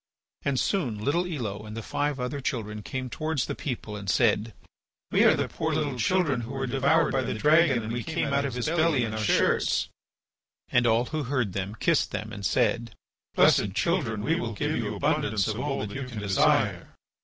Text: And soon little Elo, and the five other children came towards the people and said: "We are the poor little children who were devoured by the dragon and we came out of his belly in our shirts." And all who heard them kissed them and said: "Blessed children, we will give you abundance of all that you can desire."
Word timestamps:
And 0.41 0.59
soon 0.59 0.97
little 0.97 1.27
Elo, 1.27 1.63
and 1.63 1.77
the 1.77 1.83
five 1.83 2.19
other 2.19 2.41
children 2.41 2.81
came 2.81 3.07
towards 3.07 3.45
the 3.45 3.53
people 3.53 3.95
and 3.95 4.09
said: 4.09 4.55
"We 5.11 5.23
are 5.25 5.35
the 5.35 5.47
poor 5.47 5.73
little 5.75 5.95
children 5.99 6.41
who 6.41 6.53
were 6.53 6.65
devoured 6.65 7.11
by 7.11 7.21
the 7.21 7.35
dragon 7.35 7.83
and 7.83 7.93
we 7.93 8.01
came 8.01 8.33
out 8.33 8.43
of 8.43 8.55
his 8.55 8.65
belly 8.65 9.03
in 9.03 9.13
our 9.13 9.19
shirts." 9.19 9.89
And 10.69 10.87
all 10.87 11.05
who 11.05 11.25
heard 11.25 11.53
them 11.53 11.75
kissed 11.75 12.09
them 12.09 12.33
and 12.33 12.43
said: 12.43 12.95
"Blessed 13.35 13.75
children, 13.75 14.23
we 14.23 14.39
will 14.39 14.53
give 14.53 14.75
you 14.75 14.95
abundance 14.95 15.47
of 15.47 15.59
all 15.59 15.85
that 15.85 15.93
you 15.95 16.07
can 16.07 16.17
desire." 16.17 16.87